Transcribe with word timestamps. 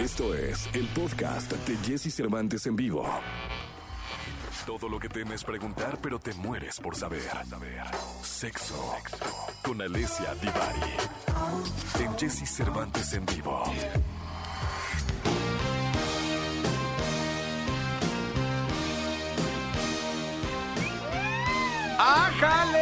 Esto 0.00 0.34
es 0.34 0.66
el 0.72 0.86
podcast 0.88 1.52
de 1.52 1.76
Jesse 1.86 2.10
Cervantes 2.10 2.64
en 2.64 2.74
vivo. 2.74 3.06
Todo 4.64 4.88
lo 4.88 4.98
que 4.98 5.10
temes 5.10 5.44
preguntar, 5.44 5.98
pero 6.00 6.18
te 6.18 6.32
mueres 6.32 6.80
por 6.80 6.96
saber. 6.96 7.20
Sexo 8.22 8.94
con 9.62 9.82
Alessia 9.82 10.34
Divari. 10.36 10.80
En 12.02 12.18
Jesse 12.18 12.48
Cervantes 12.48 13.12
en 13.12 13.26
vivo. 13.26 13.62
¡Ájale! 21.98 22.79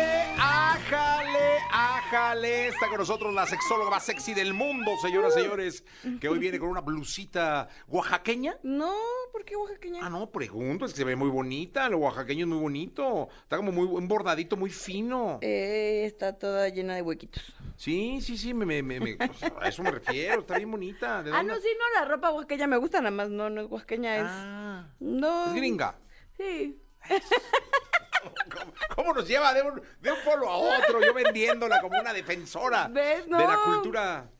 Está 2.79 2.91
con 2.91 2.99
nosotros 2.99 3.35
la 3.35 3.45
sexóloga 3.45 3.91
más 3.91 4.05
sexy 4.05 4.35
del 4.35 4.55
mundo, 4.55 4.93
señoras 5.03 5.35
y 5.37 5.41
señores, 5.41 5.83
que 6.21 6.29
hoy 6.29 6.39
viene 6.39 6.61
con 6.61 6.69
una 6.69 6.81
blusita 6.81 7.69
oaxaqueña. 7.89 8.57
No, 8.63 8.93
¿por 9.33 9.45
qué 9.45 9.57
oaxaqueña? 9.57 9.99
Ah, 10.07 10.09
no, 10.09 10.31
pregunto, 10.31 10.85
es 10.85 10.93
que 10.93 10.99
se 10.99 11.05
ve 11.05 11.17
muy 11.17 11.29
bonita, 11.29 11.89
lo 11.89 11.99
oaxaqueño 11.99 12.45
es 12.45 12.49
muy 12.49 12.59
bonito, 12.61 13.29
está 13.43 13.57
como 13.57 13.73
muy 13.73 13.85
un 13.85 14.07
bordadito 14.07 14.57
muy 14.57 14.71
fino. 14.71 15.41
Eh, 15.43 16.05
está 16.07 16.39
toda 16.39 16.69
llena 16.69 16.95
de 16.95 17.03
huequitos. 17.03 17.43
Sí, 17.77 18.21
sí, 18.21 18.39
sí, 18.39 18.55
me, 18.55 18.65
me, 18.65 18.81
me- 18.81 19.01
me- 19.01 19.17
pues, 19.17 19.43
a 19.43 19.69
eso 19.69 19.83
me 19.83 19.91
refiero, 19.91 20.43
está 20.43 20.57
bien 20.57 20.71
bonita. 20.71 21.25
¿De 21.25 21.33
Ah, 21.33 21.43
no, 21.43 21.57
sí, 21.57 21.69
no, 21.77 22.01
la 22.01 22.07
ropa 22.07 22.31
oaxaqueña 22.31 22.69
me 22.69 22.77
gusta, 22.77 22.99
nada 23.01 23.11
más 23.11 23.29
no, 23.29 23.51
no 23.51 23.63
es 23.63 23.71
oaxaqueña, 23.73 24.19
es... 24.19 24.25
Ah, 24.29 24.87
No. 25.01 25.47
es 25.49 25.55
gringa. 25.55 25.99
Sí. 26.37 26.81
¿Cómo, 28.23 28.73
cómo 28.95 29.15
nos 29.15 29.29
lleva 29.29 29.53
de 29.55 29.63
un, 29.63 29.83
de 30.01 30.13
un 30.13 30.19
polo 30.25 30.49
a 30.49 30.57
otro? 30.57 31.01
Yo 31.05 31.13
vendiéndola 31.15 31.81
como 31.81 31.99
una 32.01 32.13
defensora 32.13 32.89
¿Ves? 32.89 33.25
de 33.27 33.31
la 33.31 33.57
No. 33.57 33.65
cultura. 33.65 34.31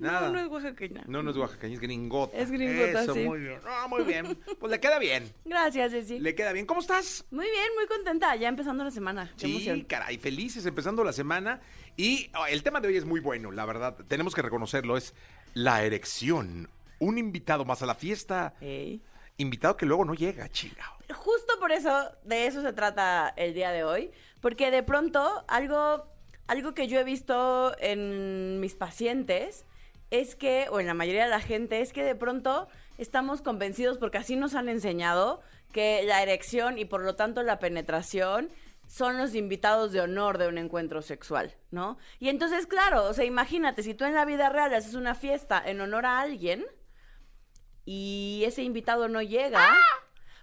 Nada. 0.00 0.28
No, 0.28 0.32
no 0.34 0.38
es 0.38 0.46
oaxaqueña. 0.46 1.02
No, 1.08 1.24
no 1.24 1.32
es 1.32 1.36
oaxaqueña, 1.36 1.74
es 1.74 1.80
gringota. 1.80 2.36
Es 2.36 2.50
gringota, 2.52 3.02
Eso, 3.02 3.14
sí. 3.14 3.20
muy 3.24 3.40
bien. 3.40 3.58
Ah, 3.66 3.86
muy 3.88 4.04
bien. 4.04 4.38
Pues 4.60 4.70
le 4.70 4.78
queda 4.78 5.00
bien. 5.00 5.32
Gracias, 5.44 5.90
Ceci. 5.90 6.20
Le 6.20 6.36
queda 6.36 6.52
bien. 6.52 6.66
¿Cómo 6.66 6.80
estás? 6.80 7.24
Muy 7.32 7.46
bien, 7.50 7.66
muy 7.74 7.86
contenta, 7.88 8.36
ya 8.36 8.46
empezando 8.48 8.84
la 8.84 8.92
semana. 8.92 9.32
Qué 9.36 9.46
Sí, 9.46 9.50
emoción. 9.50 9.80
caray, 9.88 10.16
felices 10.18 10.64
empezando 10.66 11.02
la 11.02 11.12
semana. 11.12 11.60
Y 11.96 12.30
oh, 12.38 12.46
el 12.46 12.62
tema 12.62 12.80
de 12.80 12.86
hoy 12.88 12.96
es 12.96 13.04
muy 13.04 13.18
bueno, 13.18 13.50
la 13.50 13.64
verdad. 13.66 13.96
Tenemos 14.06 14.36
que 14.36 14.42
reconocerlo, 14.42 14.96
es 14.96 15.14
la 15.54 15.82
erección. 15.82 16.68
Un 17.00 17.18
invitado 17.18 17.64
más 17.64 17.82
a 17.82 17.86
la 17.86 17.96
fiesta. 17.96 18.54
Ey. 18.60 19.02
Invitado 19.36 19.76
que 19.76 19.86
luego 19.86 20.04
no 20.04 20.14
llega, 20.14 20.48
chingado. 20.48 20.92
Justo 21.12 21.37
por 21.58 21.72
eso, 21.72 22.10
de 22.24 22.46
eso 22.46 22.62
se 22.62 22.72
trata 22.72 23.32
el 23.36 23.54
día 23.54 23.70
de 23.70 23.84
hoy, 23.84 24.10
porque 24.40 24.70
de 24.70 24.82
pronto 24.82 25.44
algo, 25.48 26.06
algo 26.46 26.74
que 26.74 26.88
yo 26.88 26.98
he 26.98 27.04
visto 27.04 27.74
en 27.80 28.60
mis 28.60 28.74
pacientes 28.74 29.64
es 30.10 30.36
que, 30.36 30.68
o 30.70 30.80
en 30.80 30.86
la 30.86 30.94
mayoría 30.94 31.24
de 31.24 31.30
la 31.30 31.40
gente, 31.40 31.80
es 31.80 31.92
que 31.92 32.02
de 32.02 32.14
pronto 32.14 32.68
estamos 32.96 33.42
convencidos, 33.42 33.98
porque 33.98 34.18
así 34.18 34.36
nos 34.36 34.54
han 34.54 34.68
enseñado, 34.68 35.40
que 35.72 36.02
la 36.04 36.22
erección 36.22 36.78
y 36.78 36.84
por 36.84 37.02
lo 37.02 37.14
tanto 37.14 37.42
la 37.42 37.58
penetración 37.58 38.50
son 38.86 39.18
los 39.18 39.34
invitados 39.34 39.92
de 39.92 40.00
honor 40.00 40.38
de 40.38 40.48
un 40.48 40.56
encuentro 40.56 41.02
sexual, 41.02 41.54
¿no? 41.70 41.98
Y 42.18 42.30
entonces, 42.30 42.66
claro, 42.66 43.04
o 43.04 43.12
sea, 43.12 43.26
imagínate, 43.26 43.82
si 43.82 43.92
tú 43.92 44.04
en 44.04 44.14
la 44.14 44.24
vida 44.24 44.48
real 44.48 44.74
haces 44.74 44.94
una 44.94 45.14
fiesta 45.14 45.62
en 45.64 45.80
honor 45.82 46.06
a 46.06 46.20
alguien 46.20 46.64
y 47.84 48.42
ese 48.46 48.62
invitado 48.62 49.08
no 49.08 49.20
llega, 49.20 49.62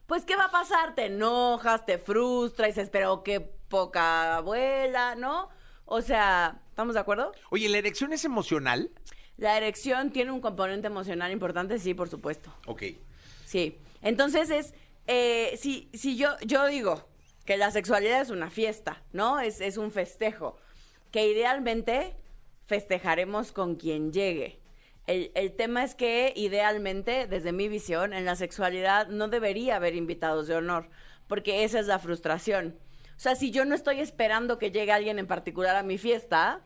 pues 0.08 0.26
¿qué 0.26 0.36
va 0.36 0.46
a 0.46 0.52
pasar? 0.52 0.96
Te 0.96 1.06
enojas, 1.06 1.86
te 1.86 1.98
frustras, 1.98 2.70
y 2.70 2.72
dices, 2.72 2.90
pero 2.90 3.24
qué 3.24 3.40
poca 3.40 4.38
abuela, 4.38 5.16
¿no? 5.16 5.50
O 5.86 6.02
sea, 6.02 6.62
¿estamos 6.70 6.96
de 6.96 7.02
acuerdo? 7.02 7.32
Oye, 7.50 7.70
¿la 7.70 7.78
erección 7.78 8.14
es 8.14 8.26
emocional? 8.26 8.92
La 9.38 9.58
erección 9.58 10.12
tiene 10.12 10.32
un 10.32 10.42
componente 10.42 10.88
emocional 10.88 11.32
importante, 11.32 11.80
sí, 11.80 11.94
por 11.94 12.10
supuesto. 12.10 12.54
Ok. 12.68 12.84
Sí. 13.46 13.78
Entonces 14.02 14.50
es, 14.50 14.74
eh, 15.08 15.58
si, 15.58 15.90
si 15.94 16.16
yo, 16.16 16.30
yo 16.46 16.66
digo 16.68 17.08
que 17.46 17.58
la 17.58 17.72
sexualidad 17.72 18.22
es 18.22 18.30
una 18.30 18.50
fiesta, 18.50 19.04
¿no? 19.12 19.40
Es, 19.40 19.62
es 19.62 19.78
un 19.78 19.92
festejo, 19.92 20.58
que 21.12 21.28
idealmente 21.28 22.16
festejaremos 22.66 23.52
con 23.52 23.76
quien 23.76 24.12
llegue. 24.12 24.60
El, 25.08 25.32
el 25.36 25.56
tema 25.56 25.84
es 25.84 25.96
que 25.96 26.34
idealmente, 26.36 27.28
desde 27.28 27.52
mi 27.52 27.68
visión, 27.68 28.14
en 28.14 28.26
la 28.26 28.36
sexualidad 28.36 29.08
no 29.08 29.28
debería 29.28 29.76
haber 29.76 29.96
invitados 29.96 30.48
de 30.48 30.56
honor, 30.56 30.90
porque 31.28 31.64
esa 31.64 31.80
es 31.80 31.88
la 31.88 32.00
frustración. 32.00 32.80
O 33.16 33.20
sea, 33.20 33.36
si 33.36 33.52
yo 33.52 33.66
no 33.66 33.76
estoy 33.76 34.00
esperando 34.00 34.58
que 34.58 34.72
llegue 34.72 34.92
alguien 34.92 35.20
en 35.20 35.28
particular 35.28 35.76
a 35.76 35.84
mi 35.84 35.98
fiesta, 35.98 36.64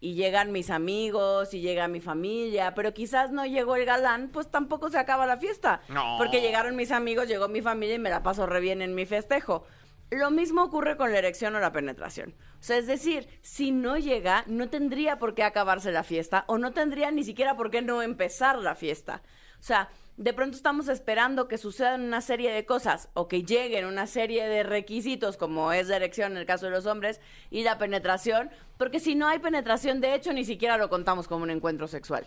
y 0.00 0.14
llegan 0.14 0.52
mis 0.52 0.70
amigos 0.70 1.52
y 1.54 1.60
llega 1.60 1.88
mi 1.88 2.00
familia, 2.00 2.74
pero 2.74 2.94
quizás 2.94 3.32
no 3.32 3.44
llegó 3.46 3.76
el 3.76 3.84
galán, 3.84 4.28
pues 4.32 4.48
tampoco 4.48 4.90
se 4.90 4.98
acaba 4.98 5.26
la 5.26 5.38
fiesta. 5.38 5.80
No. 5.88 6.16
Porque 6.18 6.40
llegaron 6.40 6.76
mis 6.76 6.92
amigos, 6.92 7.26
llegó 7.26 7.48
mi 7.48 7.62
familia 7.62 7.96
y 7.96 7.98
me 7.98 8.10
la 8.10 8.22
paso 8.22 8.46
re 8.46 8.60
bien 8.60 8.80
en 8.80 8.94
mi 8.94 9.06
festejo. 9.06 9.64
Lo 10.10 10.30
mismo 10.30 10.62
ocurre 10.62 10.96
con 10.96 11.12
la 11.12 11.18
erección 11.18 11.54
o 11.54 11.60
la 11.60 11.72
penetración. 11.72 12.34
O 12.60 12.62
sea, 12.62 12.78
es 12.78 12.86
decir, 12.86 13.28
si 13.42 13.72
no 13.72 13.98
llega, 13.98 14.44
no 14.46 14.70
tendría 14.70 15.18
por 15.18 15.34
qué 15.34 15.42
acabarse 15.42 15.92
la 15.92 16.02
fiesta 16.02 16.44
o 16.48 16.56
no 16.56 16.72
tendría 16.72 17.10
ni 17.10 17.24
siquiera 17.24 17.56
por 17.56 17.70
qué 17.70 17.82
no 17.82 18.00
empezar 18.00 18.58
la 18.58 18.74
fiesta. 18.74 19.22
O 19.60 19.62
sea, 19.62 19.90
de 20.16 20.32
pronto 20.32 20.56
estamos 20.56 20.88
esperando 20.88 21.46
que 21.46 21.58
sucedan 21.58 22.02
una 22.02 22.20
serie 22.20 22.50
de 22.52 22.66
cosas 22.66 23.08
o 23.14 23.28
que 23.28 23.44
lleguen 23.44 23.86
una 23.86 24.06
serie 24.06 24.48
de 24.48 24.62
requisitos, 24.62 25.36
como 25.36 25.72
es 25.72 25.88
la 25.88 25.96
erección 25.96 26.32
en 26.32 26.38
el 26.38 26.46
caso 26.46 26.66
de 26.66 26.72
los 26.72 26.86
hombres, 26.86 27.20
y 27.50 27.62
la 27.62 27.78
penetración, 27.78 28.50
porque 28.78 29.00
si 29.00 29.14
no 29.14 29.28
hay 29.28 29.38
penetración, 29.38 30.00
de 30.00 30.14
hecho, 30.14 30.32
ni 30.32 30.44
siquiera 30.44 30.76
lo 30.76 30.88
contamos 30.88 31.28
como 31.28 31.44
un 31.44 31.50
encuentro 31.50 31.86
sexual. 31.86 32.26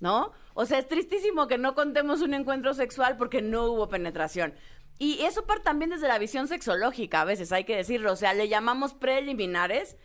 ¿No? 0.00 0.32
O 0.54 0.64
sea, 0.64 0.78
es 0.78 0.86
tristísimo 0.86 1.48
que 1.48 1.58
no 1.58 1.74
contemos 1.74 2.22
un 2.22 2.32
encuentro 2.32 2.72
sexual 2.72 3.16
porque 3.16 3.42
no 3.42 3.64
hubo 3.64 3.88
penetración. 3.88 4.54
Y 4.98 5.22
eso 5.22 5.46
parte 5.46 5.64
también 5.64 5.90
desde 5.90 6.08
la 6.08 6.18
visión 6.18 6.48
sexológica, 6.48 7.20
a 7.20 7.24
veces 7.24 7.52
hay 7.52 7.64
que 7.64 7.76
decirlo. 7.76 8.12
O 8.12 8.16
sea, 8.16 8.34
le 8.34 8.48
llamamos 8.48 8.94
preliminares. 8.94 9.96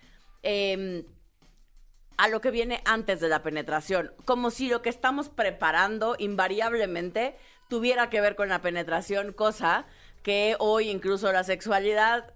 em, 0.44 1.06
a 2.18 2.28
lo 2.28 2.42
que 2.42 2.52
viene 2.52 2.82
antes 2.86 3.20
de 3.20 3.28
la 3.28 3.42
penetración, 3.42 4.14
como 4.26 4.52
si 4.52 4.70
lo 4.70 4.82
que 4.82 4.90
estamos 4.90 5.30
preparando 5.30 6.16
invariablemente 6.20 7.36
tuviera 7.70 8.10
que 8.10 8.22
ver 8.22 8.36
con 8.36 8.50
la 8.50 8.62
penetración, 8.62 9.34
cosa 9.34 9.86
que 10.22 10.56
hoy 10.60 10.90
incluso 10.90 11.32
la 11.32 11.44
sexualidad 11.44 12.34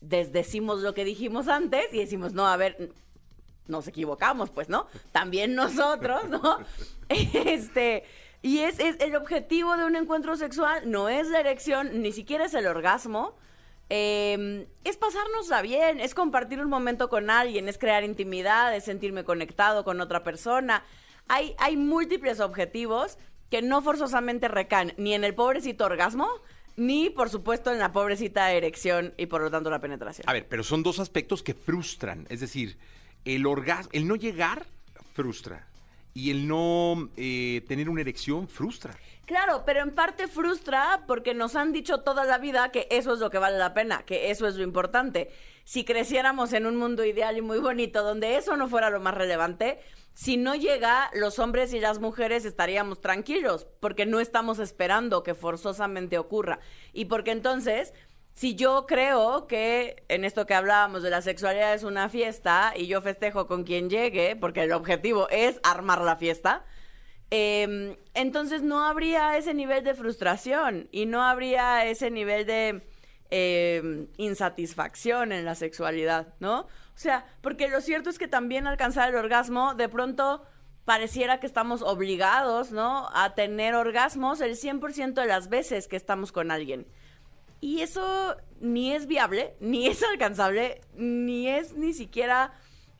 desdecimos 0.00 0.80
lo 0.80 0.94
que 0.94 1.04
dijimos 1.04 1.48
antes 1.48 1.92
y 1.92 1.98
decimos, 1.98 2.32
no, 2.32 2.46
a 2.46 2.56
ver, 2.56 2.92
nos 3.66 3.86
equivocamos, 3.86 4.50
pues, 4.50 4.68
¿no? 4.68 4.86
También 5.12 5.54
nosotros, 5.54 6.28
¿no? 6.28 6.58
Este, 7.08 8.04
y 8.42 8.58
es, 8.58 8.78
es 8.80 8.96
el 9.00 9.14
objetivo 9.14 9.76
de 9.76 9.84
un 9.84 9.96
encuentro 9.96 10.36
sexual, 10.36 10.90
no 10.90 11.08
es 11.08 11.28
la 11.28 11.40
erección, 11.40 12.02
ni 12.02 12.12
siquiera 12.12 12.44
es 12.44 12.54
el 12.54 12.66
orgasmo, 12.66 13.36
eh, 13.88 14.66
es 14.84 14.96
pasárnosla 14.96 15.62
bien, 15.62 16.00
es 16.00 16.14
compartir 16.14 16.60
un 16.60 16.68
momento 16.68 17.08
con 17.08 17.30
alguien, 17.30 17.68
es 17.68 17.78
crear 17.78 18.04
intimidad, 18.04 18.74
es 18.74 18.84
sentirme 18.84 19.22
conectado 19.22 19.84
con 19.84 20.00
otra 20.00 20.24
persona. 20.24 20.82
Hay, 21.28 21.54
hay 21.58 21.76
múltiples 21.76 22.40
objetivos 22.40 23.18
que 23.50 23.62
no 23.62 23.82
forzosamente 23.82 24.48
recaen 24.48 24.94
ni 24.96 25.14
en 25.14 25.24
el 25.24 25.34
pobrecito 25.34 25.84
orgasmo, 25.84 26.26
ni 26.76 27.10
por 27.10 27.28
supuesto 27.28 27.70
en 27.70 27.78
la 27.78 27.92
pobrecita 27.92 28.50
erección 28.52 29.12
y 29.18 29.26
por 29.26 29.42
lo 29.42 29.50
tanto 29.50 29.68
la 29.68 29.80
penetración. 29.80 30.28
A 30.28 30.32
ver, 30.32 30.48
pero 30.48 30.62
son 30.62 30.82
dos 30.82 30.98
aspectos 30.98 31.42
que 31.42 31.52
frustran. 31.52 32.26
Es 32.30 32.40
decir, 32.40 32.78
el 33.24 33.46
orgasmo, 33.46 33.90
el 33.92 34.08
no 34.08 34.16
llegar 34.16 34.66
frustra. 35.12 35.68
Y 36.14 36.30
el 36.30 36.46
no 36.46 37.10
eh, 37.16 37.62
tener 37.66 37.88
una 37.88 38.02
erección 38.02 38.48
frustra. 38.48 38.94
Claro, 39.24 39.62
pero 39.64 39.80
en 39.80 39.94
parte 39.94 40.26
frustra 40.26 41.04
porque 41.06 41.32
nos 41.32 41.56
han 41.56 41.72
dicho 41.72 42.00
toda 42.00 42.24
la 42.24 42.38
vida 42.38 42.70
que 42.70 42.86
eso 42.90 43.14
es 43.14 43.20
lo 43.20 43.30
que 43.30 43.38
vale 43.38 43.56
la 43.56 43.72
pena, 43.72 44.02
que 44.04 44.30
eso 44.30 44.46
es 44.46 44.56
lo 44.56 44.62
importante. 44.62 45.30
Si 45.64 45.84
creciéramos 45.84 46.52
en 46.52 46.66
un 46.66 46.76
mundo 46.76 47.04
ideal 47.04 47.36
y 47.36 47.40
muy 47.40 47.58
bonito 47.58 48.02
donde 48.02 48.36
eso 48.36 48.56
no 48.56 48.68
fuera 48.68 48.90
lo 48.90 49.00
más 49.00 49.14
relevante, 49.14 49.78
si 50.14 50.36
no 50.36 50.54
llega, 50.54 51.10
los 51.14 51.38
hombres 51.38 51.72
y 51.72 51.80
las 51.80 51.98
mujeres 51.98 52.44
estaríamos 52.44 53.00
tranquilos 53.00 53.66
porque 53.80 54.04
no 54.04 54.20
estamos 54.20 54.58
esperando 54.58 55.22
que 55.22 55.34
forzosamente 55.34 56.18
ocurra. 56.18 56.58
Y 56.92 57.06
porque 57.06 57.30
entonces, 57.30 57.94
si 58.34 58.54
yo 58.54 58.86
creo 58.86 59.46
que 59.46 60.04
en 60.08 60.24
esto 60.24 60.46
que 60.46 60.54
hablábamos 60.54 61.02
de 61.02 61.10
la 61.10 61.22
sexualidad 61.22 61.74
es 61.74 61.84
una 61.84 62.08
fiesta 62.08 62.72
y 62.76 62.86
yo 62.86 63.02
festejo 63.02 63.46
con 63.46 63.64
quien 63.64 63.90
llegue, 63.90 64.36
porque 64.36 64.62
el 64.62 64.72
objetivo 64.72 65.28
es 65.30 65.60
armar 65.62 66.00
la 66.00 66.16
fiesta, 66.16 66.64
eh, 67.30 67.96
entonces 68.14 68.62
no 68.62 68.84
habría 68.84 69.36
ese 69.36 69.54
nivel 69.54 69.84
de 69.84 69.94
frustración 69.94 70.88
y 70.92 71.06
no 71.06 71.22
habría 71.22 71.84
ese 71.86 72.10
nivel 72.10 72.46
de 72.46 72.82
eh, 73.30 74.06
insatisfacción 74.18 75.32
en 75.32 75.46
la 75.46 75.54
sexualidad, 75.54 76.34
¿no? 76.40 76.60
O 76.60 76.98
sea, 76.98 77.24
porque 77.40 77.68
lo 77.68 77.80
cierto 77.80 78.10
es 78.10 78.18
que 78.18 78.28
también 78.28 78.66
alcanzar 78.66 79.08
el 79.08 79.16
orgasmo 79.16 79.74
de 79.74 79.88
pronto 79.88 80.44
pareciera 80.84 81.40
que 81.40 81.46
estamos 81.46 81.80
obligados, 81.80 82.72
¿no? 82.72 83.08
A 83.14 83.34
tener 83.34 83.74
orgasmos 83.74 84.42
el 84.42 84.56
100% 84.56 85.14
de 85.14 85.26
las 85.26 85.48
veces 85.48 85.88
que 85.88 85.96
estamos 85.96 86.32
con 86.32 86.50
alguien. 86.50 86.86
Y 87.62 87.80
eso 87.80 88.36
ni 88.60 88.92
es 88.92 89.06
viable, 89.06 89.54
ni 89.60 89.86
es 89.86 90.02
alcanzable, 90.02 90.80
ni 90.94 91.48
es 91.48 91.72
ni 91.74 91.94
siquiera 91.94 92.52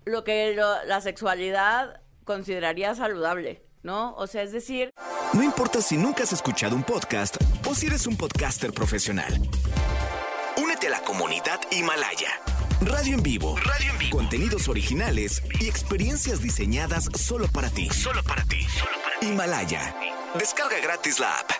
lo 0.04 0.22
que 0.24 0.54
lo- 0.54 0.84
la 0.84 1.00
sexualidad 1.00 2.00
consideraría 2.24 2.94
saludable, 2.94 3.62
¿no? 3.82 4.14
O 4.14 4.26
sea, 4.28 4.42
es 4.42 4.52
decir, 4.52 4.90
No 5.34 5.42
importa 5.42 5.80
si 5.82 5.96
nunca 5.96 6.22
has 6.22 6.32
escuchado 6.32 6.76
un 6.76 6.84
podcast 6.84 7.36
o 7.68 7.74
si 7.74 7.86
eres 7.86 8.06
un 8.06 8.16
podcaster 8.16 8.72
profesional. 8.72 9.32
Únete 10.56 10.86
a 10.88 10.90
la 10.90 11.00
comunidad 11.02 11.58
Himalaya. 11.70 12.40
Radio 12.82 13.14
en 13.16 13.22
vivo. 13.22 13.56
Radio 13.56 13.92
en 13.92 13.98
vivo. 13.98 14.16
Contenidos 14.18 14.68
originales 14.68 15.42
y 15.60 15.68
experiencias 15.68 16.40
diseñadas 16.42 17.08
solo 17.16 17.46
para 17.48 17.70
ti. 17.70 17.88
Solo 17.90 18.22
para 18.24 18.44
ti. 18.44 18.58
Himalaya. 19.22 19.94
Descarga 20.38 20.78
gratis 20.80 21.18
la 21.18 21.38
app. 21.38 21.50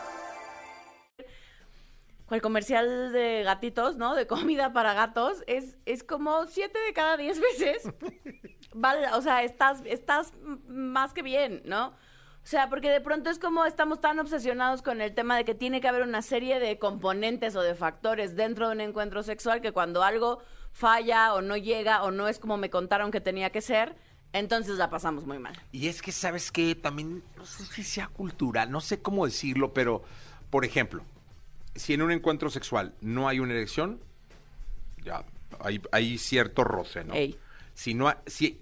El 2.34 2.42
comercial 2.42 3.12
de 3.12 3.42
gatitos, 3.42 3.96
¿no? 3.96 4.14
De 4.14 4.26
comida 4.26 4.72
para 4.72 4.94
gatos, 4.94 5.42
es, 5.46 5.76
es 5.86 6.02
como 6.02 6.46
siete 6.46 6.78
de 6.86 6.92
cada 6.92 7.16
diez 7.16 7.40
veces. 7.40 7.90
Vale, 8.74 9.08
o 9.12 9.20
sea, 9.22 9.42
estás, 9.42 9.82
estás 9.84 10.32
más 10.66 11.12
que 11.12 11.22
bien, 11.22 11.62
¿no? 11.64 11.88
O 11.88 12.46
sea, 12.46 12.68
porque 12.68 12.90
de 12.90 13.00
pronto 13.00 13.30
es 13.30 13.38
como 13.38 13.64
estamos 13.64 14.00
tan 14.00 14.18
obsesionados 14.18 14.82
con 14.82 15.00
el 15.00 15.14
tema 15.14 15.36
de 15.36 15.44
que 15.44 15.54
tiene 15.54 15.80
que 15.80 15.86
haber 15.86 16.02
una 16.02 16.22
serie 16.22 16.58
de 16.58 16.78
componentes 16.78 17.54
o 17.54 17.62
de 17.62 17.76
factores 17.76 18.34
dentro 18.34 18.66
de 18.68 18.74
un 18.74 18.80
encuentro 18.80 19.22
sexual 19.22 19.60
que 19.60 19.70
cuando 19.70 20.02
algo 20.02 20.40
falla 20.72 21.34
o 21.34 21.40
no 21.40 21.56
llega 21.56 22.02
o 22.02 22.10
no 22.10 22.26
es 22.26 22.40
como 22.40 22.56
me 22.56 22.68
contaron 22.68 23.12
que 23.12 23.20
tenía 23.20 23.50
que 23.50 23.60
ser, 23.60 23.94
entonces 24.32 24.76
la 24.76 24.90
pasamos 24.90 25.24
muy 25.24 25.38
mal. 25.38 25.54
Y 25.70 25.86
es 25.86 26.02
que, 26.02 26.10
¿sabes 26.10 26.50
qué? 26.50 26.74
También, 26.74 27.22
no 27.36 27.46
sé 27.46 27.64
si 27.66 27.84
sea 27.84 28.08
cultural, 28.08 28.72
no 28.72 28.80
sé 28.80 29.00
cómo 29.00 29.24
decirlo, 29.24 29.72
pero, 29.72 30.02
por 30.50 30.64
ejemplo, 30.64 31.04
si 31.74 31.94
en 31.94 32.02
un 32.02 32.10
encuentro 32.12 32.50
sexual 32.50 32.94
no 33.00 33.28
hay 33.28 33.40
una 33.40 33.52
erección, 33.52 34.00
ya 35.04 35.24
hay, 35.60 35.80
hay 35.92 36.18
cierto 36.18 36.64
roce, 36.64 37.04
¿no? 37.04 37.14
Ey. 37.14 37.38
Si 37.74 37.94
no 37.94 38.12
si 38.26 38.60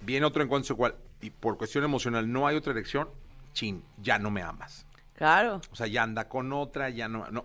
viene 0.00 0.26
otro 0.26 0.42
encuentro 0.42 0.68
sexual 0.68 0.96
y 1.20 1.30
por 1.30 1.58
cuestión 1.58 1.84
emocional 1.84 2.30
no 2.30 2.46
hay 2.46 2.56
otra 2.56 2.72
erección, 2.72 3.08
chin, 3.52 3.82
ya 3.98 4.18
no 4.18 4.30
me 4.30 4.42
amas. 4.42 4.86
Claro. 5.14 5.60
O 5.70 5.76
sea, 5.76 5.86
ya 5.86 6.02
anda 6.02 6.28
con 6.28 6.52
otra, 6.52 6.90
ya 6.90 7.08
no, 7.08 7.28
no. 7.30 7.44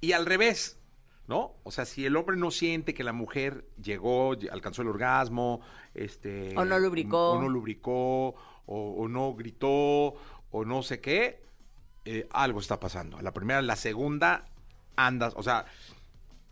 Y 0.00 0.12
al 0.12 0.26
revés, 0.26 0.78
¿no? 1.28 1.54
O 1.62 1.70
sea, 1.70 1.84
si 1.84 2.04
el 2.06 2.16
hombre 2.16 2.36
no 2.36 2.50
siente 2.50 2.92
que 2.94 3.04
la 3.04 3.12
mujer 3.12 3.64
llegó, 3.82 4.34
ll- 4.34 4.50
alcanzó 4.50 4.82
el 4.82 4.88
orgasmo, 4.88 5.60
este... 5.94 6.56
O 6.56 6.64
no 6.64 6.78
lubricó. 6.78 7.32
O 7.32 7.40
no 7.40 7.48
lubricó, 7.48 8.28
o, 8.66 8.94
o 8.98 9.08
no 9.08 9.34
gritó, 9.34 10.14
o 10.50 10.64
no 10.64 10.82
sé 10.82 11.00
qué, 11.00 11.42
eh, 12.04 12.26
algo 12.30 12.60
está 12.60 12.80
pasando. 12.80 13.20
La 13.20 13.32
primera, 13.32 13.62
la 13.62 13.76
segunda, 13.76 14.44
andas, 14.96 15.34
o 15.36 15.42
sea, 15.42 15.66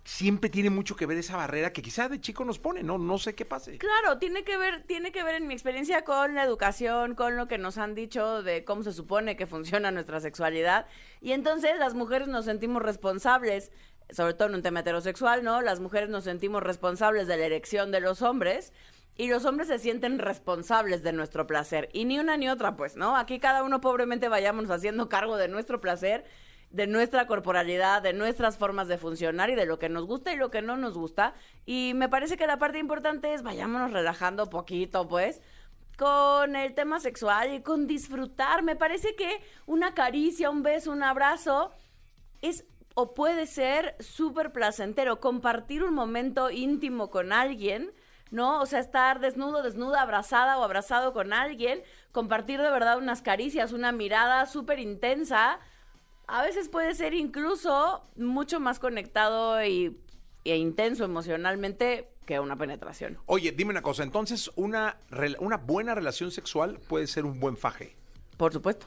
siempre 0.05 0.51
tiene 0.51 0.71
mucho 0.71 0.97
que 0.97 1.07
ver 1.07 1.19
esa 1.19 1.37
barrera 1.37 1.73
que 1.73 1.83
quizá 1.83 2.09
de 2.09 2.21
chico 2.21 2.45
nos 2.45 2.59
pone, 2.59 2.83
¿no? 2.83 2.99
No 2.99 3.19
sé 3.19 3.35
qué 3.35 3.45
pase. 3.45 3.79
Claro, 3.79 4.19
tiene 4.19 4.45
que 4.45 4.57
ver, 4.57 4.83
tiene 4.83 5.13
que 5.13 5.23
ver 5.23 5.37
en 5.37 5.47
mi 5.47 5.55
experiencia 5.55 6.05
con 6.05 6.35
la 6.35 6.45
educación, 6.45 7.15
con 7.15 7.37
lo 7.37 7.47
que 7.49 7.59
nos 7.59 7.79
han 7.79 7.95
dicho 7.95 8.43
de 8.43 8.65
cómo 8.65 8.83
se 8.83 8.93
supone 8.93 9.37
que 9.37 9.47
funciona 9.47 9.91
nuestra 9.91 10.21
sexualidad. 10.21 10.87
Y 11.21 11.33
entonces 11.33 11.79
las 11.79 11.95
mujeres 11.95 12.29
nos 12.29 12.47
sentimos 12.47 12.83
responsables, 12.83 13.71
sobre 14.11 14.35
todo 14.35 14.49
en 14.49 14.57
un 14.57 14.63
tema 14.63 14.81
heterosexual, 14.81 15.45
¿no? 15.45 15.61
Las 15.63 15.81
mujeres 15.81 16.09
nos 16.09 16.25
sentimos 16.25 16.63
responsables 16.63 17.29
de 17.29 17.37
la 17.37 17.47
erección 17.47 17.93
de 17.93 18.01
los 18.01 18.23
hombres. 18.23 18.73
Y 19.17 19.29
los 19.29 19.45
hombres 19.45 19.69
se 19.69 19.79
sienten 19.79 20.19
responsables 20.19 21.03
de 21.03 21.13
nuestro 21.13 21.47
placer. 21.47 21.89
Y 21.93 22.05
ni 22.05 22.19
una 22.19 22.37
ni 22.37 22.49
otra, 22.49 22.77
pues, 22.77 22.97
¿no? 22.97 23.17
Aquí 23.17 23.39
cada 23.39 23.63
uno 23.63 23.81
pobremente 23.81 24.29
vayamos 24.29 24.71
haciendo 24.71 25.09
cargo 25.09 25.37
de 25.37 25.49
nuestro 25.49 25.81
placer, 25.81 26.25
de 26.71 26.87
nuestra 26.87 27.27
corporalidad, 27.27 28.01
de 28.01 28.15
nuestras 28.15 28.57
formas 28.57 28.89
de 28.89 28.97
funcionar 28.97 29.51
y 29.51 29.55
de 29.55 29.67
lo 29.67 29.79
que 29.79 29.91
nos 29.91 30.07
gusta 30.07 30.33
y 30.33 30.37
lo 30.37 30.51
que 30.51 30.63
no 30.63 30.77
nos 30.77 30.95
gusta. 30.95 31.35
Y 31.67 31.93
me 31.95 32.09
parece 32.09 32.39
que 32.39 32.47
la 32.47 32.59
parte 32.59 32.79
importante 32.79 33.35
es 33.35 33.43
vayámonos 33.43 33.93
relajando 33.93 34.49
poquito, 34.49 35.07
pues, 35.07 35.43
con 35.99 36.57
el 36.57 36.75
tema 36.75 36.99
sexual 36.99 37.53
y 37.53 37.61
con 37.61 37.87
disfrutar. 37.87 38.63
Me 38.63 38.77
parece 38.77 39.15
que 39.15 39.43
una 39.67 39.93
caricia, 39.93 40.49
un 40.49 40.63
beso, 40.63 40.91
un 40.91 41.03
abrazo 41.03 41.71
es 42.41 42.65
o 42.95 43.15
puede 43.15 43.47
ser 43.47 43.97
súper 44.01 44.53
placentero. 44.53 45.21
Compartir 45.21 45.83
un 45.85 45.95
momento 45.95 46.51
íntimo 46.51 47.11
con 47.11 47.33
alguien, 47.33 47.93
¿no? 48.33 48.61
O 48.61 48.67
sea, 48.67 48.81
estar 48.81 49.21
desnudo, 49.21 49.63
desnuda, 49.63 50.03
abrazada 50.03 50.59
o 50.59 50.65
abrazado 50.65 51.13
con 51.13 51.33
alguien, 51.33 51.83
compartir 52.11 52.61
de 52.61 52.71
verdad 52.71 52.99
unas 52.99 53.23
caricias, 53.23 53.73
una 53.73 53.93
mirada 53.93 54.47
súper 54.47 54.81
intensa. 54.81 55.61
A 56.27 56.43
veces 56.43 56.69
puede 56.69 56.95
ser 56.95 57.15
incluso 57.15 58.05
mucho 58.17 58.59
más 58.59 58.79
conectado 58.79 59.63
y, 59.65 60.01
e 60.45 60.57
intenso 60.57 61.05
emocionalmente 61.05 62.09
que 62.27 62.41
una 62.41 62.57
penetración. 62.57 63.19
Oye, 63.27 63.53
dime 63.53 63.71
una 63.71 63.83
cosa, 63.83 64.03
entonces 64.03 64.51
una, 64.57 64.97
una 65.39 65.59
buena 65.59 65.95
relación 65.95 66.31
sexual 66.31 66.81
puede 66.89 67.07
ser 67.07 67.25
un 67.25 67.39
buen 67.39 67.57
faje, 67.57 67.97
Por 68.37 68.53
supuesto. 68.53 68.87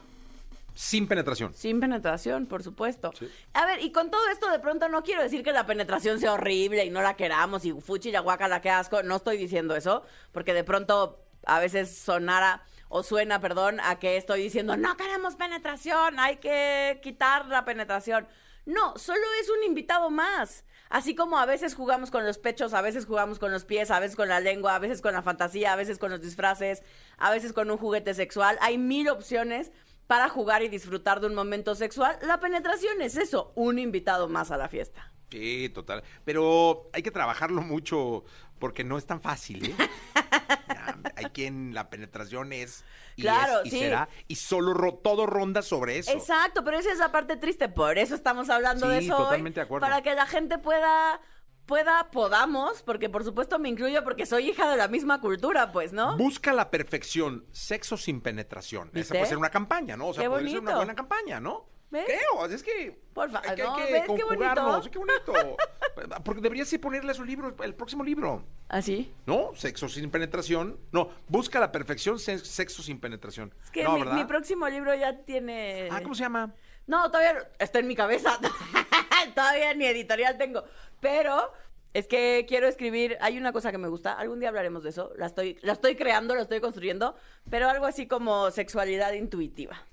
Sin 0.76 1.08
penetración. 1.08 1.54
Sin 1.54 1.80
penetración, 1.80 2.46
por 2.46 2.62
supuesto. 2.62 3.10
Sí. 3.18 3.28
A 3.54 3.64
ver, 3.64 3.82
y 3.82 3.92
con 3.92 4.10
todo 4.10 4.28
esto 4.28 4.50
de 4.50 4.58
pronto 4.58 4.88
no 4.90 5.02
quiero 5.02 5.22
decir 5.22 5.42
que 5.42 5.52
la 5.52 5.64
penetración 5.64 6.20
sea 6.20 6.34
horrible 6.34 6.84
y 6.84 6.90
no 6.90 7.00
la 7.00 7.16
queramos 7.16 7.64
y 7.64 7.72
fuchi 7.72 8.12
la 8.12 8.20
guacala 8.20 8.60
que 8.60 8.68
asco, 8.68 9.02
no 9.02 9.16
estoy 9.16 9.38
diciendo 9.38 9.74
eso, 9.74 10.04
porque 10.32 10.52
de 10.52 10.64
pronto 10.64 11.24
a 11.46 11.60
veces 11.60 11.96
sonara 11.96 12.62
o 12.88 13.02
suena, 13.02 13.40
perdón, 13.40 13.80
a 13.80 13.98
que 13.98 14.18
estoy 14.18 14.42
diciendo, 14.42 14.76
no 14.76 14.96
queremos 14.96 15.34
penetración, 15.34 16.18
hay 16.18 16.36
que 16.36 17.00
quitar 17.02 17.46
la 17.46 17.64
penetración. 17.64 18.28
No, 18.66 18.98
solo 18.98 19.22
es 19.40 19.48
un 19.48 19.64
invitado 19.64 20.10
más. 20.10 20.64
Así 20.88 21.14
como 21.16 21.38
a 21.38 21.46
veces 21.46 21.74
jugamos 21.74 22.10
con 22.10 22.24
los 22.24 22.38
pechos, 22.38 22.74
a 22.74 22.80
veces 22.80 23.06
jugamos 23.06 23.38
con 23.38 23.50
los 23.50 23.64
pies, 23.64 23.90
a 23.90 23.98
veces 23.98 24.14
con 24.14 24.28
la 24.28 24.40
lengua, 24.40 24.76
a 24.76 24.78
veces 24.78 25.00
con 25.00 25.14
la 25.14 25.22
fantasía, 25.22 25.72
a 25.72 25.76
veces 25.76 25.98
con 25.98 26.10
los 26.10 26.20
disfraces, 26.20 26.82
a 27.16 27.30
veces 27.30 27.52
con 27.52 27.70
un 27.70 27.78
juguete 27.78 28.14
sexual. 28.14 28.56
Hay 28.60 28.78
mil 28.78 29.08
opciones 29.08 29.72
para 30.06 30.28
jugar 30.28 30.62
y 30.62 30.68
disfrutar 30.68 31.20
de 31.20 31.26
un 31.26 31.34
momento 31.34 31.74
sexual. 31.74 32.18
La 32.22 32.38
penetración 32.40 33.00
es 33.02 33.16
eso, 33.16 33.52
un 33.56 33.78
invitado 33.78 34.28
más 34.28 34.50
a 34.50 34.56
la 34.56 34.68
fiesta. 34.68 35.12
Sí, 35.30 35.68
total. 35.74 36.04
Pero 36.24 36.88
hay 36.92 37.02
que 37.02 37.10
trabajarlo 37.10 37.60
mucho 37.62 38.24
porque 38.60 38.84
no 38.84 38.96
es 38.96 39.06
tan 39.06 39.20
fácil, 39.20 39.66
¿eh? 39.66 39.74
Hay 41.16 41.26
quien 41.26 41.74
la 41.74 41.90
penetración 41.90 42.52
es 42.52 42.84
y 43.16 43.22
Claro, 43.22 43.60
es 43.62 43.66
y 43.66 43.70
sí. 43.70 43.78
será 43.80 44.08
y 44.28 44.36
solo 44.36 44.72
ro- 44.74 44.94
todo 45.02 45.26
ronda 45.26 45.62
sobre 45.62 45.98
eso. 45.98 46.12
Exacto, 46.12 46.62
pero 46.64 46.78
esa 46.78 46.92
es 46.92 46.98
la 46.98 47.10
parte 47.10 47.36
triste, 47.36 47.68
por 47.68 47.98
eso 47.98 48.14
estamos 48.14 48.48
hablando 48.50 48.88
de 48.88 48.98
eso 48.98 49.16
hoy, 49.16 49.24
totalmente 49.24 49.60
de 49.60 49.64
acuerdo. 49.64 49.86
para 49.86 50.02
que 50.02 50.14
la 50.14 50.26
gente 50.26 50.58
pueda 50.58 51.20
pueda 51.66 52.08
podamos, 52.10 52.82
porque 52.82 53.08
por 53.08 53.24
supuesto 53.24 53.58
me 53.58 53.68
incluyo 53.68 54.02
porque 54.04 54.24
soy 54.24 54.50
hija 54.50 54.70
de 54.70 54.76
la 54.76 54.88
misma 54.88 55.20
cultura, 55.20 55.72
pues, 55.72 55.92
¿no? 55.92 56.16
Busca 56.16 56.52
la 56.52 56.70
perfección, 56.70 57.44
sexo 57.50 57.96
sin 57.96 58.20
penetración. 58.20 58.90
Esa 58.94 59.14
puede 59.14 59.26
ser 59.26 59.38
una 59.38 59.50
campaña, 59.50 59.96
¿no? 59.96 60.08
O 60.08 60.14
sea, 60.14 60.22
Qué 60.24 60.30
podría 60.30 60.50
ser 60.50 60.60
una 60.60 60.76
buena 60.76 60.94
campaña, 60.94 61.40
¿no? 61.40 61.68
¿Ves? 61.90 62.04
Creo, 62.06 62.46
es 62.46 62.62
que 62.64 63.00
Porfa, 63.12 63.40
hay 63.44 63.54
que, 63.54 63.62
no, 63.62 63.76
hay 63.76 63.86
que 63.86 63.92
¿ves 63.92 64.02
qué 64.06 64.24
bonito? 64.24 64.90
Qué 64.90 64.98
bonito. 64.98 65.56
Porque 66.24 66.40
deberías 66.40 66.68
sí 66.68 66.78
ponerle 66.78 67.12
a 67.12 67.14
su 67.14 67.24
libro, 67.24 67.54
el 67.62 67.74
próximo 67.74 68.02
libro. 68.02 68.44
Así. 68.68 69.14
¿No? 69.24 69.52
Sexo 69.54 69.88
sin 69.88 70.10
penetración. 70.10 70.78
No, 70.92 71.10
busca 71.28 71.60
la 71.60 71.70
perfección, 71.72 72.18
se- 72.18 72.40
sexo 72.40 72.82
sin 72.82 72.98
penetración. 72.98 73.54
Es 73.64 73.70
que 73.70 73.84
no, 73.84 73.98
mi, 73.98 74.04
mi 74.04 74.24
próximo 74.24 74.68
libro 74.68 74.94
ya 74.94 75.16
tiene 75.24 75.88
Ah, 75.90 76.00
¿cómo 76.02 76.14
se 76.14 76.22
llama? 76.24 76.54
No, 76.86 77.10
todavía 77.10 77.50
está 77.58 77.78
en 77.78 77.86
mi 77.86 77.94
cabeza. 77.94 78.38
todavía 79.34 79.74
ni 79.74 79.86
editorial 79.86 80.36
tengo. 80.38 80.64
Pero 81.00 81.52
es 81.94 82.06
que 82.06 82.44
quiero 82.48 82.68
escribir. 82.68 83.16
Hay 83.20 83.38
una 83.38 83.52
cosa 83.52 83.72
que 83.72 83.78
me 83.78 83.88
gusta. 83.88 84.12
Algún 84.12 84.40
día 84.40 84.48
hablaremos 84.48 84.82
de 84.82 84.90
eso. 84.90 85.12
La 85.16 85.26
estoy, 85.26 85.58
la 85.62 85.72
estoy 85.72 85.96
creando, 85.96 86.34
la 86.34 86.42
estoy 86.42 86.60
construyendo. 86.60 87.16
Pero 87.50 87.68
algo 87.68 87.86
así 87.86 88.06
como 88.06 88.50
sexualidad 88.50 89.12
intuitiva. 89.12 89.86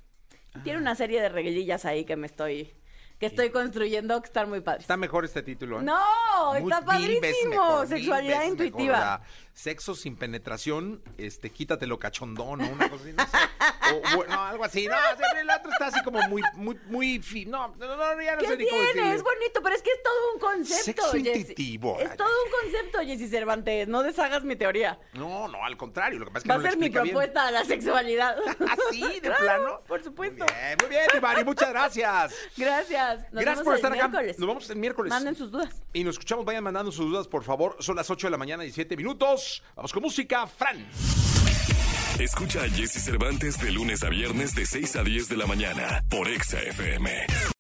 Tiene 0.64 0.78
una 0.78 0.96
serie 0.96 1.20
de 1.20 1.30
reguilillas 1.30 1.86
ahí 1.86 2.06
que 2.06 2.16
me 2.16 2.28
estoy. 2.28 2.74
Que 3.24 3.28
estoy 3.28 3.52
construyendo 3.52 4.20
que 4.22 4.26
están 4.28 4.50
muy 4.50 4.60
padres. 4.60 4.82
Está 4.82 4.98
mejor 4.98 5.24
este 5.24 5.42
título, 5.44 5.80
¿eh? 5.80 5.84
No, 5.84 5.98
Muy- 6.60 6.70
está 6.74 6.82
mil 6.98 7.08
veces 7.22 7.22
padrísimo. 7.22 7.50
mejor, 7.52 7.88
mil 7.88 7.98
Sexualidad 7.98 8.40
veces 8.40 8.52
mejor, 8.52 8.66
intuitiva. 8.68 8.94
o 8.96 8.98
sea, 9.00 9.22
sexo 9.54 9.96
sin 9.96 10.16
penetración, 10.18 11.02
este, 11.18 11.50
quítatelo 11.52 12.00
cachondón 12.00 12.62
o 12.62 12.68
una 12.70 12.90
cosa 12.90 13.04
así, 13.04 13.14
no 13.14 13.24
sé. 13.26 13.38
O, 14.14 14.16
bueno, 14.18 14.42
algo 14.44 14.64
así. 14.66 14.88
No, 14.88 14.96
o 14.96 15.18
sea, 15.18 15.40
el 15.40 15.50
otro 15.50 15.72
está 15.72 15.88
así 15.88 16.02
como 16.04 16.20
muy, 16.28 16.42
muy, 16.56 16.78
muy 16.88 17.20
fi- 17.20 17.46
No, 17.46 17.68
no, 17.78 17.96
no, 17.96 18.22
ya 18.22 18.34
no 18.36 18.42
¿Qué 18.42 18.48
sé 18.48 18.58
ni 18.58 18.68
cómo 18.68 18.82
tiene? 18.92 19.14
Es 19.16 19.24
bonito, 19.24 19.62
pero 19.64 19.76
es 19.76 19.82
que 19.82 19.92
es 19.92 20.04
todo 20.04 20.34
un 20.34 20.40
concepto. 20.40 20.84
Sexo 20.84 21.12
Jessy. 21.14 21.30
intuitivo. 21.40 22.00
Es 22.00 22.18
todo 22.18 22.28
un 22.28 22.52
concepto, 22.62 23.00
Jessy 23.02 23.28
Cervantes. 23.28 23.88
No 23.88 24.04
deshagas 24.04 24.44
mi 24.44 24.56
teoría. 24.56 25.00
No, 25.14 25.48
no, 25.48 25.64
al 25.64 25.78
contrario. 25.78 26.20
Lo 26.20 26.26
que 26.26 26.32
pasa 26.32 26.40
es 26.40 26.44
que 26.44 26.50
Va 26.50 26.56
a 26.56 26.58
no 26.58 26.64
lo 26.64 26.70
ser 26.70 26.80
mi 26.80 26.86
explica 26.88 27.04
bien. 27.04 27.14
propuesta 27.16 27.48
a 27.48 27.52
la 27.52 27.64
sexualidad. 27.64 28.36
¿Así, 28.90 29.02
de 29.02 29.22
Claro, 29.22 29.38
plano? 29.40 29.82
Por 29.88 30.04
supuesto. 30.04 30.44
Muy 30.46 30.54
bien, 30.56 30.78
muy 30.82 30.90
bien, 30.90 31.06
Ivani, 31.16 31.44
muchas 31.44 31.70
gracias. 31.70 32.34
Gracias. 32.58 33.13
Nos 33.32 33.44
Gracias 33.44 33.46
vemos 33.46 33.64
por 33.64 33.74
el 33.74 33.78
estar 33.78 33.94
acá. 33.94 34.08
miércoles. 34.08 34.40
Nos 34.40 34.48
vemos 34.48 34.70
el 34.70 34.78
miércoles. 34.78 35.10
Manden 35.10 35.36
sus 35.36 35.52
dudas. 35.52 35.82
Y 35.94 36.04
nos 36.04 36.16
escuchamos, 36.16 36.46
vayan 36.46 36.64
mandando 36.64 36.92
sus 36.92 37.10
dudas, 37.10 37.28
por 37.28 37.44
favor. 37.44 37.76
Son 37.80 37.96
las 37.96 38.10
8 38.10 38.28
de 38.28 38.32
la 38.32 38.38
mañana 38.38 38.66
y 38.66 38.72
7 38.72 38.96
minutos. 38.98 39.64
Vamos 39.76 39.94
con 39.94 40.04
música, 40.04 40.48
Fran. 40.48 40.86
Escucha 42.20 42.64
a 42.64 42.70
Jesse 42.70 43.04
Cervantes 43.04 43.60
de 43.60 43.72
lunes 43.72 44.04
a 44.04 44.10
viernes 44.10 44.54
de 44.54 44.66
6 44.66 44.96
a 44.98 45.04
10 45.04 45.30
de 45.30 45.38
la 45.38 45.48
mañana 45.48 46.04
por 46.10 46.28
Exa 46.28 46.60
FM. 46.62 47.54